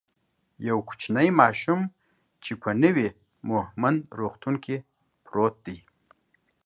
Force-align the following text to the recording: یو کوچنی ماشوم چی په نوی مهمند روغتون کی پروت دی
یو 0.67 0.77
کوچنی 0.87 1.27
ماشوم 1.39 1.79
چی 2.43 2.51
په 2.61 2.69
نوی 2.83 3.07
مهمند 3.49 3.99
روغتون 4.19 4.55
کی 4.63 4.75
پروت 5.25 5.55
دی 5.65 5.77